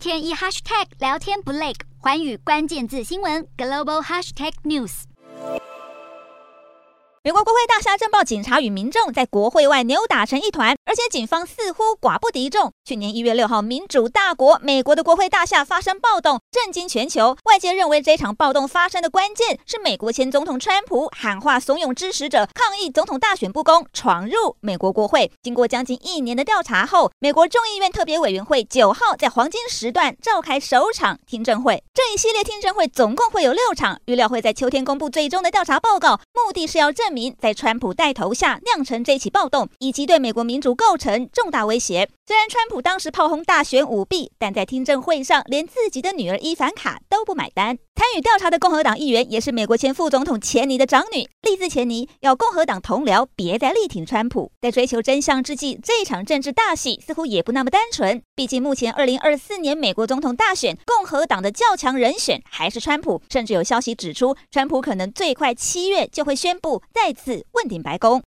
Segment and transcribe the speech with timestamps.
[0.00, 5.02] 天一 hashtag 聊天不累，环宇关键字新闻 global hashtag news。
[7.22, 12.72] 美国国会大厦震爆，警察与民众在国会外扭打成一团，而且警方似乎寡不敌众。
[12.84, 17.36] 去年一月六号，民主大国美国的国会大厦发生暴动，震惊全球。
[17.44, 25.30] 外界认为这场暴动发生的关键是美国前总统川普喊话怂恿支持者抗议总统大选不公，闯入美国国会。
[25.40, 31.84] 经过将近一年的调查后，美国众议院特别委员会九号在黄金时段召开首场听证会。
[31.94, 42.08] 这一系列听证会总共会有六场，预料会在秋天公布最终的调查报告，目的是要证明在川普带头下酿成这起暴动，以及对美国民主构成重大威胁。
[42.26, 47.76] 虽然川普当时炮轰大选舞弊，但在听证会上，连自己的女儿伊凡卡都不买单。
[47.94, 54.50] 参与调查的共和党议员也是美国前副总统钱尼的长女丽兹·钱尼，要共和党同僚别再力挺川普。
[54.62, 58.22] 在追求真相之际，这场政治大戏似乎也不那么单纯。
[58.34, 68.18] 毕竟目前二零二四年美国总统大选，共和党的较强人选还是川普，甚至有消息指出，川普可能最快七月就会宣布再次问鼎白宫。